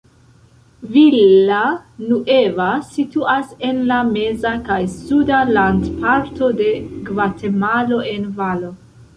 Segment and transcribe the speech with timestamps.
[0.93, 1.65] Villa
[2.05, 6.73] Nueva situas en la meza kaj suda landparto de
[7.11, 8.75] Gvatemalo en valo.